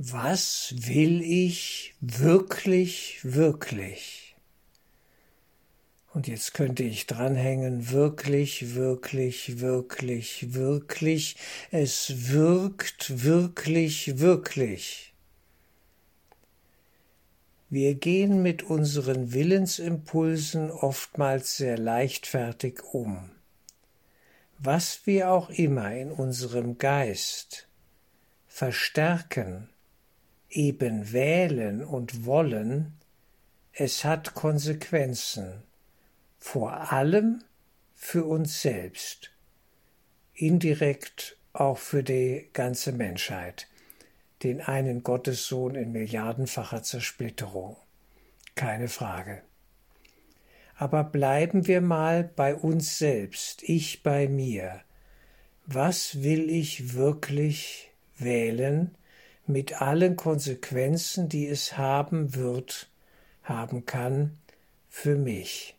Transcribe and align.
Was 0.00 0.72
will 0.76 1.22
ich 1.22 1.96
wirklich, 2.00 3.18
wirklich? 3.24 4.36
Und 6.14 6.28
jetzt 6.28 6.54
könnte 6.54 6.84
ich 6.84 7.08
dranhängen, 7.08 7.90
wirklich, 7.90 8.76
wirklich, 8.76 9.58
wirklich, 9.58 10.54
wirklich. 10.54 11.36
Es 11.72 12.30
wirkt 12.30 13.24
wirklich, 13.24 14.20
wirklich. 14.20 15.14
Wir 17.68 17.96
gehen 17.96 18.40
mit 18.40 18.62
unseren 18.62 19.32
Willensimpulsen 19.32 20.70
oftmals 20.70 21.56
sehr 21.56 21.76
leichtfertig 21.76 22.84
um. 22.92 23.30
Was 24.60 25.06
wir 25.06 25.32
auch 25.32 25.50
immer 25.50 25.92
in 25.92 26.12
unserem 26.12 26.78
Geist 26.78 27.68
verstärken, 28.46 29.68
eben 30.50 31.12
wählen 31.12 31.84
und 31.84 32.24
wollen, 32.24 32.94
es 33.72 34.04
hat 34.04 34.34
Konsequenzen, 34.34 35.62
vor 36.38 36.92
allem 36.92 37.44
für 37.94 38.24
uns 38.24 38.62
selbst, 38.62 39.30
indirekt 40.34 41.36
auch 41.52 41.78
für 41.78 42.02
die 42.02 42.48
ganze 42.52 42.92
Menschheit, 42.92 43.68
den 44.42 44.60
einen 44.60 45.02
Gottessohn 45.02 45.74
in 45.74 45.92
milliardenfacher 45.92 46.82
Zersplitterung. 46.82 47.76
Keine 48.54 48.88
Frage. 48.88 49.42
Aber 50.76 51.02
bleiben 51.02 51.66
wir 51.66 51.80
mal 51.80 52.22
bei 52.24 52.54
uns 52.54 52.98
selbst, 52.98 53.64
ich 53.64 54.04
bei 54.04 54.28
mir. 54.28 54.80
Was 55.66 56.22
will 56.22 56.48
ich 56.48 56.94
wirklich 56.94 57.90
wählen, 58.16 58.96
mit 59.48 59.80
allen 59.80 60.16
Konsequenzen, 60.16 61.28
die 61.28 61.46
es 61.46 61.76
haben 61.76 62.34
wird, 62.34 62.90
haben 63.42 63.86
kann 63.86 64.38
für 64.88 65.16
mich. 65.16 65.76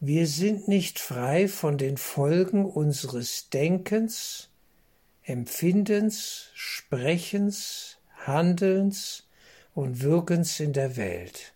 Wir 0.00 0.26
sind 0.26 0.68
nicht 0.68 0.98
frei 0.98 1.48
von 1.48 1.78
den 1.78 1.96
Folgen 1.96 2.64
unseres 2.64 3.50
Denkens, 3.50 4.48
Empfindens, 5.24 6.50
Sprechens, 6.54 7.98
Handelns 8.24 9.28
und 9.74 10.00
Wirkens 10.00 10.60
in 10.60 10.72
der 10.72 10.96
Welt. 10.96 11.52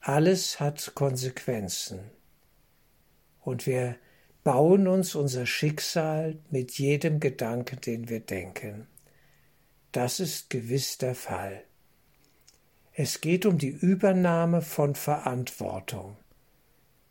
Alles 0.00 0.60
hat 0.60 0.92
Konsequenzen. 0.94 2.00
Und 3.40 3.66
wir 3.66 3.96
bauen 4.44 4.86
uns 4.86 5.14
unser 5.14 5.46
Schicksal 5.46 6.38
mit 6.50 6.78
jedem 6.78 7.20
Gedanken, 7.20 7.80
den 7.80 8.08
wir 8.08 8.20
denken. 8.20 8.86
Das 9.92 10.20
ist 10.20 10.48
gewiss 10.48 10.96
der 10.96 11.14
Fall. 11.14 11.64
Es 12.94 13.20
geht 13.20 13.44
um 13.44 13.58
die 13.58 13.68
Übernahme 13.68 14.62
von 14.62 14.94
Verantwortung 14.94 16.16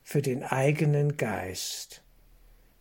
für 0.03 0.21
den 0.21 0.43
eigenen 0.43 1.15
Geist. 1.17 2.03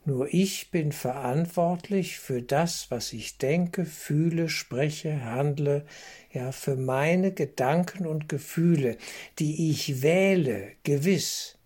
Nur 0.07 0.33
ich 0.33 0.71
bin 0.71 0.93
verantwortlich 0.93 2.19
für 2.19 2.41
das, 2.41 2.91
was 2.91 3.13
ich 3.13 3.37
denke, 3.37 3.85
fühle, 3.85 4.49
spreche, 4.49 5.23
handle, 5.23 5.85
ja 6.33 6.53
für 6.53 6.77
meine 6.77 7.33
Gedanken 7.33 8.07
und 8.07 8.29
Gefühle, 8.29 8.97
die 9.39 9.71
ich 9.71 10.01
wähle, 10.01 10.73
gewiss, 10.83 11.59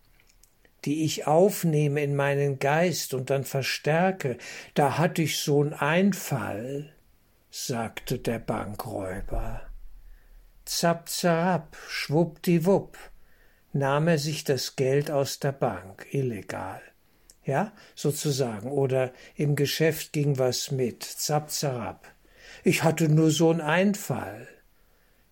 die 0.84 1.04
ich 1.04 1.28
aufnehme 1.28 2.02
in 2.02 2.16
meinen 2.16 2.58
Geist 2.58 3.14
und 3.14 3.30
dann 3.30 3.44
verstärke. 3.44 4.38
Da 4.74 4.98
hatte 4.98 5.22
ich 5.22 5.36
so'n 5.36 5.72
Einfall, 5.72 6.93
sagte 7.56 8.18
der 8.18 8.40
Bankräuber. 8.40 9.62
Zapp, 10.64 11.08
zapp, 11.08 11.76
schwuppdiwupp, 11.88 12.98
nahm 13.72 14.08
er 14.08 14.18
sich 14.18 14.42
das 14.42 14.74
Geld 14.74 15.12
aus 15.12 15.38
der 15.38 15.52
Bank, 15.52 16.04
illegal. 16.10 16.82
Ja, 17.44 17.72
sozusagen. 17.94 18.72
Oder 18.72 19.12
im 19.36 19.54
Geschäft 19.54 20.12
ging 20.12 20.36
was 20.36 20.72
mit, 20.72 21.04
zapp, 21.04 21.48
zapp. 21.52 22.12
Ich 22.64 22.82
hatte 22.82 23.08
nur 23.08 23.28
so'n 23.28 23.60
Einfall. 23.60 24.48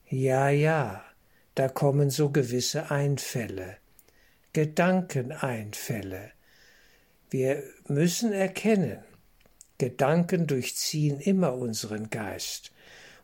Ja, 0.07 0.49
ja, 0.49 1.05
da 1.57 1.69
kommen 1.69 2.09
so 2.09 2.31
gewisse 2.31 2.93
Einfälle, 2.93 3.79
Gedankeneinfälle. 4.53 6.31
Wir 7.31 7.65
müssen 7.89 8.33
erkennen, 8.33 9.03
Gedanken 9.83 10.47
durchziehen 10.47 11.19
immer 11.19 11.55
unseren 11.55 12.09
Geist, 12.09 12.71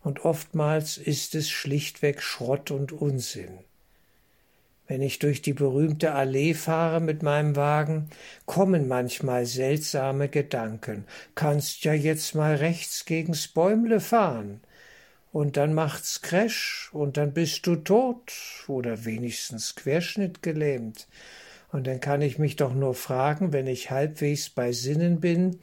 und 0.03 0.25
oftmals 0.25 0.99
ist 0.99 1.37
es 1.37 1.49
schlichtweg 1.49 2.21
Schrott 2.21 2.73
und 2.73 2.91
Unsinn. 2.91 3.61
Wenn 4.89 5.01
ich 5.01 5.21
durch 5.21 5.41
die 5.41 5.53
berühmte 5.53 6.15
Allee 6.15 6.55
fahre 6.55 7.01
mit 7.01 7.23
meinem 7.23 7.55
Wagen, 7.55 8.11
kommen 8.45 8.89
manchmal 8.89 9.47
seltsame 9.47 10.29
Gedanken. 10.29 11.05
Kannst 11.37 11.85
ja 11.85 11.93
jetzt 11.93 12.35
mal 12.35 12.57
rechts 12.57 13.05
gegens 13.05 13.47
Bäumle 13.47 14.01
fahren. 14.01 14.61
Und 15.31 15.57
dann 15.57 15.75
macht's 15.75 16.23
Crash 16.23 16.91
und 16.93 17.19
dann 17.19 17.35
bist 17.35 17.69
du 17.69 17.77
tot 17.77 18.33
oder 18.67 19.05
wenigstens 19.05 19.77
querschnittgelähmt. 19.77 21.07
Und 21.71 21.87
dann 21.87 22.01
kann 22.01 22.21
ich 22.21 22.41
mich 22.41 22.57
doch 22.57 22.75
nur 22.75 22.97
fragen, 22.97 23.53
wenn 23.53 23.69
ich 23.69 23.93
halbwegs 23.93 24.51
bei 24.51 24.73
Sinnen 24.73 25.21
bin, 25.21 25.61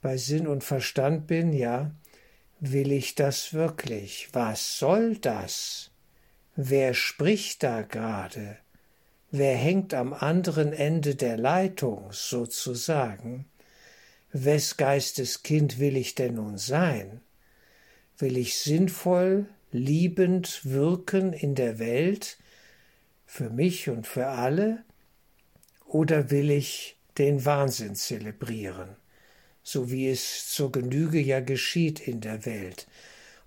bei 0.00 0.16
Sinn 0.16 0.46
und 0.46 0.64
Verstand 0.64 1.26
bin, 1.26 1.52
ja, 1.52 1.92
will 2.60 2.92
ich 2.92 3.14
das 3.14 3.52
wirklich? 3.52 4.28
Was 4.32 4.78
soll 4.78 5.16
das? 5.16 5.90
Wer 6.54 6.94
spricht 6.94 7.62
da 7.62 7.82
gerade? 7.82 8.58
Wer 9.30 9.56
hängt 9.56 9.92
am 9.92 10.12
anderen 10.12 10.72
Ende 10.72 11.14
der 11.14 11.36
Leitung, 11.36 12.08
sozusagen? 12.12 13.46
Wes 14.32 14.76
Geistes 14.76 15.42
Kind 15.42 15.78
will 15.78 15.96
ich 15.96 16.14
denn 16.14 16.34
nun 16.34 16.58
sein? 16.58 17.20
Will 18.18 18.36
ich 18.36 18.58
sinnvoll, 18.58 19.46
liebend 19.72 20.64
wirken 20.64 21.32
in 21.32 21.54
der 21.54 21.78
Welt, 21.78 22.38
für 23.26 23.50
mich 23.50 23.88
und 23.90 24.06
für 24.06 24.28
alle? 24.28 24.84
Oder 25.84 26.30
will 26.30 26.50
ich 26.50 26.96
den 27.18 27.44
Wahnsinn 27.44 27.94
zelebrieren? 27.94 28.96
So 29.66 29.90
wie 29.90 30.08
es 30.08 30.48
zur 30.48 30.70
Genüge 30.70 31.18
ja 31.18 31.40
geschieht 31.40 31.98
in 31.98 32.20
der 32.20 32.46
Welt, 32.46 32.86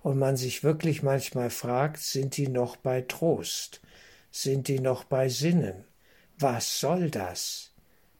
und 0.02 0.18
man 0.18 0.36
sich 0.36 0.62
wirklich 0.62 1.02
manchmal 1.02 1.48
fragt, 1.48 1.98
sind 2.00 2.36
die 2.36 2.48
noch 2.48 2.76
bei 2.76 3.00
Trost? 3.00 3.80
Sind 4.30 4.68
die 4.68 4.80
noch 4.80 5.04
bei 5.04 5.30
Sinnen? 5.30 5.84
Was 6.38 6.78
soll 6.78 7.10
das? 7.10 7.72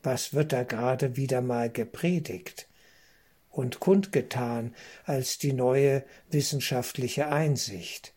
Was 0.03 0.33
wird 0.33 0.53
da 0.53 0.63
gerade 0.63 1.17
wieder 1.17 1.43
mal 1.43 1.71
gepredigt 1.71 2.69
und 3.51 3.81
kundgetan 3.81 4.75
als 5.05 5.37
die 5.37 5.53
neue 5.53 6.03
wissenschaftliche 6.31 7.29
Einsicht? 7.29 8.15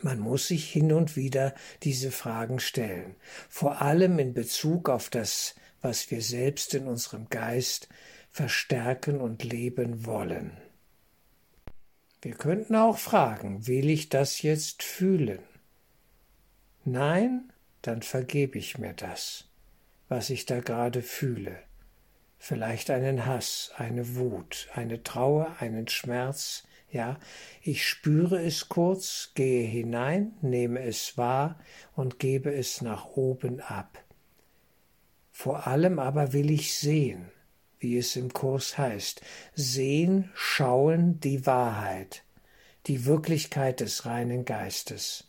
Man 0.00 0.20
muss 0.20 0.46
sich 0.46 0.70
hin 0.70 0.92
und 0.92 1.16
wieder 1.16 1.56
diese 1.82 2.12
Fragen 2.12 2.60
stellen, 2.60 3.16
vor 3.48 3.82
allem 3.82 4.20
in 4.20 4.32
Bezug 4.32 4.88
auf 4.88 5.10
das, 5.10 5.56
was 5.80 6.08
wir 6.12 6.22
selbst 6.22 6.72
in 6.74 6.86
unserem 6.86 7.28
Geist 7.30 7.88
verstärken 8.32 9.20
und 9.20 9.44
leben 9.44 10.06
wollen. 10.06 10.56
Wir 12.22 12.32
könnten 12.32 12.74
auch 12.76 12.96
fragen, 12.96 13.66
will 13.66 13.90
ich 13.90 14.08
das 14.08 14.40
jetzt 14.40 14.82
fühlen? 14.82 15.40
Nein, 16.84 17.52
dann 17.82 18.00
vergebe 18.00 18.58
ich 18.58 18.78
mir 18.78 18.94
das, 18.94 19.44
was 20.08 20.30
ich 20.30 20.46
da 20.46 20.60
gerade 20.60 21.02
fühle. 21.02 21.58
Vielleicht 22.38 22.90
einen 22.90 23.26
Hass, 23.26 23.70
eine 23.76 24.16
Wut, 24.16 24.68
eine 24.74 25.02
Trauer, 25.02 25.56
einen 25.60 25.86
Schmerz, 25.88 26.64
ja, 26.90 27.18
ich 27.62 27.86
spüre 27.86 28.42
es 28.42 28.68
kurz, 28.68 29.32
gehe 29.34 29.66
hinein, 29.66 30.32
nehme 30.42 30.80
es 30.82 31.18
wahr 31.18 31.58
und 31.94 32.18
gebe 32.18 32.52
es 32.52 32.80
nach 32.82 33.06
oben 33.16 33.60
ab. 33.60 34.02
Vor 35.30 35.66
allem 35.66 35.98
aber 35.98 36.32
will 36.32 36.50
ich 36.50 36.74
sehen, 36.76 37.30
wie 37.82 37.98
es 37.98 38.16
im 38.16 38.32
Kurs 38.32 38.78
heißt. 38.78 39.20
Sehen, 39.54 40.30
schauen 40.34 41.20
die 41.20 41.44
Wahrheit, 41.46 42.22
die 42.86 43.04
Wirklichkeit 43.04 43.80
des 43.80 44.06
reinen 44.06 44.44
Geistes. 44.44 45.24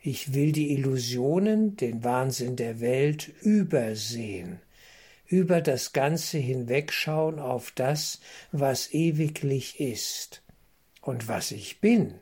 Ich 0.00 0.34
will 0.34 0.52
die 0.52 0.72
Illusionen, 0.72 1.76
den 1.76 2.04
Wahnsinn 2.04 2.56
der 2.56 2.80
Welt 2.80 3.28
übersehen, 3.42 4.60
über 5.26 5.60
das 5.60 5.92
Ganze 5.92 6.38
hinwegschauen 6.38 7.38
auf 7.38 7.70
das, 7.72 8.20
was 8.50 8.92
ewiglich 8.92 9.80
ist 9.80 10.42
und 11.00 11.28
was 11.28 11.52
ich 11.52 11.80
bin. 11.80 12.14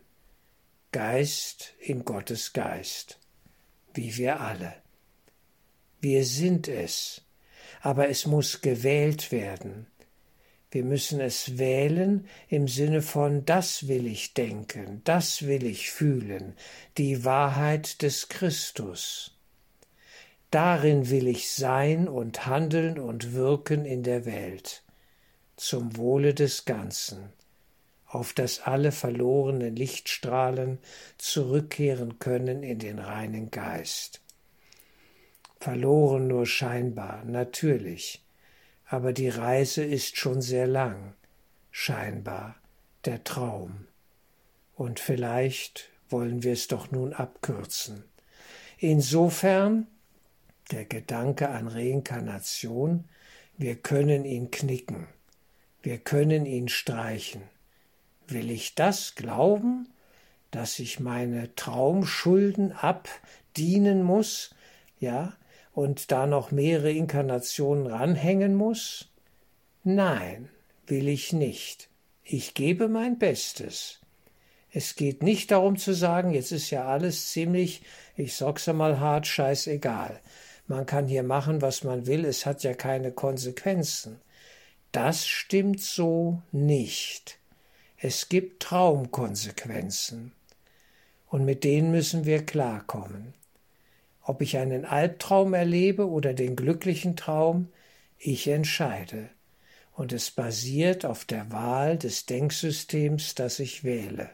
Geist 0.93 1.75
in 1.81 2.05
Gottes 2.05 2.53
Geist, 2.53 3.19
wie 3.95 4.17
wir 4.17 4.41
alle. 4.41 4.75
Wir 6.01 6.25
sind 6.25 6.69
es, 6.69 7.23
aber 7.83 8.09
es 8.09 8.27
muss 8.27 8.61
gewählt 8.61 9.33
werden. 9.33 9.87
Wir 10.71 10.85
müssen 10.85 11.21
es 11.21 11.59
wählen 11.59 12.27
im 12.49 12.69
Sinne 12.69 13.01
von 13.01 13.45
das 13.45 13.89
will 13.89 14.07
ich 14.07 14.35
denken, 14.35 15.01
das 15.05 15.47
will 15.47 15.65
ich 15.65 15.91
fühlen, 15.91 16.55
die 16.99 17.25
Wahrheit 17.25 18.03
des 18.03 18.29
Christus. 18.29 19.37
Darin 20.51 21.09
will 21.09 21.29
ich 21.29 21.51
sein 21.51 22.09
und 22.09 22.47
handeln 22.47 22.99
und 22.99 23.33
wirken 23.33 23.85
in 23.85 24.03
der 24.03 24.27
Welt, 24.27 24.83
zum 25.57 25.97
Wohle 25.97 26.35
des 26.35 26.65
Ganzen, 26.65 27.33
auf 28.07 28.33
dass 28.33 28.61
alle 28.61 28.93
verlorenen 28.93 29.77
Lichtstrahlen 29.77 30.79
zurückkehren 31.19 32.19
können 32.19 32.63
in 32.63 32.79
den 32.79 32.99
reinen 32.99 33.51
Geist. 33.51 34.21
Verloren 35.67 36.29
nur 36.29 36.47
scheinbar, 36.47 37.25
natürlich, 37.25 38.25
aber 38.85 39.13
die 39.13 39.29
Reise 39.29 39.83
ist 39.83 40.17
schon 40.17 40.41
sehr 40.41 40.69
lang, 40.69 41.15
scheinbar, 41.73 42.55
der 43.05 43.25
Traum. 43.25 43.89
Und 44.77 45.01
vielleicht 45.01 45.91
wollen 46.09 46.45
wir 46.45 46.53
es 46.53 46.69
doch 46.69 46.93
nun 46.93 47.13
abkürzen. 47.13 48.05
Insofern 48.79 49.89
der 50.71 50.85
Gedanke 50.85 51.49
an 51.49 51.67
Reinkarnation, 51.67 53.09
wir 53.59 53.75
können 53.75 54.25
ihn 54.25 54.53
knicken, 54.53 55.09
wir 55.83 55.99
können 55.99 56.47
ihn 56.47 56.69
streichen. 56.69 57.43
Will 58.29 58.53
ich 58.53 58.77
das 58.77 59.17
glauben, 59.17 59.89
dass 60.53 60.79
ich 60.79 61.01
meine 61.01 61.57
Traumschulden 61.57 62.71
abdienen 62.71 64.05
muss, 64.05 64.55
ja, 65.01 65.35
und 65.77 66.11
da 66.11 66.27
noch 66.27 66.51
mehrere 66.51 66.91
Inkarnationen 66.91 67.87
ranhängen 67.87 68.57
muss? 68.57 69.13
Nein, 69.85 70.49
will 70.89 71.07
ich 71.07 71.33
nicht. 71.33 71.89
Ich 72.25 72.55
gebe 72.55 72.89
mein 72.89 73.21
Bestes. 73.21 74.01
Es 74.73 74.97
geht 74.97 75.23
nicht 75.23 75.53
darum 75.53 75.77
zu 75.77 75.95
sagen, 75.95 76.33
jetzt 76.33 76.51
ist 76.51 76.71
ja 76.71 76.87
alles 76.87 77.31
ziemlich, 77.31 77.83
ich 78.17 78.35
sag's 78.35 78.69
einmal 78.69 78.99
hart, 78.99 79.29
scheißegal 79.29 80.21
man 80.69 80.85
kann 80.85 81.07
hier 81.07 81.23
machen, 81.23 81.63
was 81.63 81.85
man 81.85 82.07
will, 82.07 82.25
es 82.25 82.45
hat 82.45 82.63
ja 82.65 82.75
keine 82.75 83.13
Konsequenzen. 83.13 84.21
Das 84.93 85.27
stimmt 85.27 85.81
so 85.81 86.43
nicht. 86.51 87.39
Es 87.99 88.29
gibt 88.29 88.63
Traumkonsequenzen. 88.63 90.33
Und 91.29 91.45
mit 91.45 91.65
denen 91.65 91.91
müssen 91.91 92.25
wir 92.25 92.45
klarkommen. 92.45 93.35
Ob 94.29 94.43
ich 94.43 94.57
einen 94.57 94.85
Albtraum 94.85 95.55
erlebe 95.55 96.09
oder 96.09 96.35
den 96.35 96.57
glücklichen 96.57 97.15
Traum, 97.15 97.69
ich 98.19 98.49
entscheide. 98.49 99.31
Und 99.93 100.13
es 100.13 100.33
basiert 100.33 101.07
auf 101.07 101.25
der 101.25 101.53
Wahl 101.53 101.97
des 101.97 102.27
Denksystems, 102.27 103.37
das 103.37 103.61
ich 103.61 103.85
wähle. 103.85 104.29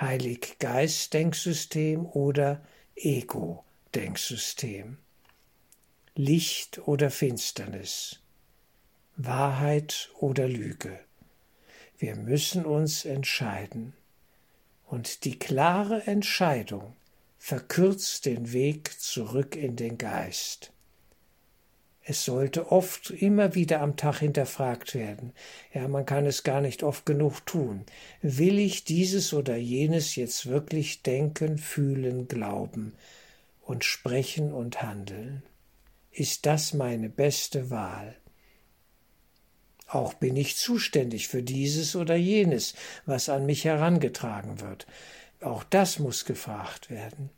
Heilig 0.00 0.56
Geist 0.58 1.14
Denksystem 1.14 2.04
oder 2.04 2.62
Ego 2.96 3.64
Denksystem. 3.94 4.98
Licht 6.16 6.80
oder 6.88 7.12
Finsternis, 7.12 8.18
Wahrheit 9.16 10.10
oder 10.18 10.48
Lüge. 10.48 10.98
Wir 11.96 12.16
müssen 12.16 12.66
uns 12.66 13.04
entscheiden. 13.04 13.92
Und 14.88 15.24
die 15.24 15.38
klare 15.38 16.04
Entscheidung 16.08 16.96
verkürzt 17.40 18.26
den 18.26 18.52
Weg 18.52 19.00
zurück 19.00 19.56
in 19.56 19.74
den 19.74 19.98
Geist. 19.98 20.72
Es 22.02 22.24
sollte 22.24 22.70
oft 22.70 23.10
immer 23.10 23.56
wieder 23.56 23.80
am 23.80 23.96
Tag 23.96 24.20
hinterfragt 24.20 24.94
werden. 24.94 25.32
Ja, 25.74 25.88
man 25.88 26.06
kann 26.06 26.26
es 26.26 26.44
gar 26.44 26.60
nicht 26.60 26.84
oft 26.84 27.04
genug 27.04 27.44
tun. 27.46 27.84
Will 28.22 28.60
ich 28.60 28.84
dieses 28.84 29.34
oder 29.34 29.56
jenes 29.56 30.14
jetzt 30.14 30.46
wirklich 30.46 31.02
denken, 31.02 31.58
fühlen, 31.58 32.28
glauben 32.28 32.94
und 33.60 33.84
sprechen 33.84 34.52
und 34.52 34.82
handeln? 34.82 35.42
ist 36.10 36.46
das 36.46 36.74
meine 36.74 37.08
beste 37.08 37.70
Wahl. 37.70 38.16
Auch 39.86 40.14
bin 40.14 40.36
ich 40.36 40.56
zuständig 40.56 41.28
für 41.28 41.42
dieses 41.42 41.96
oder 41.96 42.14
jenes, 42.14 42.74
was 43.06 43.28
an 43.28 43.46
mich 43.46 43.64
herangetragen 43.64 44.60
wird. 44.60 44.86
Auch 45.40 45.64
das 45.64 45.98
muss 45.98 46.26
gefragt 46.26 46.90
werden. 46.90 47.30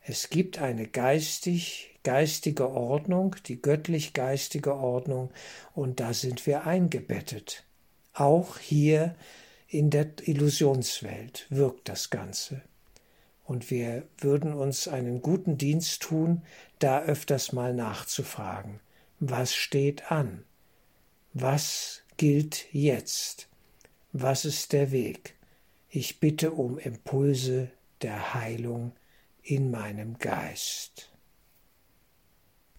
Es 0.00 0.30
gibt 0.30 0.58
eine 0.58 0.86
geistig, 0.86 1.98
geistige 2.02 2.70
Ordnung, 2.70 3.36
die 3.46 3.60
göttlich 3.60 4.14
geistige 4.14 4.74
Ordnung, 4.74 5.30
und 5.74 6.00
da 6.00 6.14
sind 6.14 6.46
wir 6.46 6.66
eingebettet. 6.66 7.64
Auch 8.14 8.58
hier 8.58 9.14
in 9.66 9.90
der 9.90 10.08
Illusionswelt 10.22 11.46
wirkt 11.50 11.90
das 11.90 12.08
Ganze. 12.08 12.62
Und 13.44 13.70
wir 13.70 14.08
würden 14.16 14.54
uns 14.54 14.88
einen 14.88 15.20
guten 15.20 15.58
Dienst 15.58 16.02
tun, 16.02 16.42
da 16.78 17.02
öfters 17.02 17.52
mal 17.52 17.74
nachzufragen. 17.74 18.80
Was 19.20 19.54
steht 19.54 20.10
an? 20.10 20.44
Was 21.34 22.02
gilt 22.16 22.72
jetzt? 22.72 23.48
Was 24.12 24.46
ist 24.46 24.72
der 24.72 24.90
Weg? 24.90 25.37
Ich 25.90 26.20
bitte 26.20 26.50
um 26.50 26.78
Impulse 26.78 27.70
der 28.02 28.34
Heilung 28.34 28.92
in 29.42 29.70
meinem 29.70 30.18
Geist. 30.18 31.07